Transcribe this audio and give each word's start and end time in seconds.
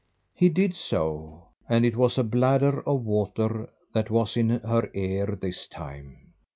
He 0.33 0.49
did 0.49 0.73
so, 0.73 1.49
and 1.69 1.85
it 1.85 1.95
was 1.95 2.17
a 2.17 2.23
bladder 2.23 2.81
of 2.87 3.03
water 3.05 3.69
that 3.93 4.09
was 4.09 4.35
in 4.35 4.49
her 4.49 4.89
ear 4.95 5.37
this 5.39 5.67
time. 5.67 6.33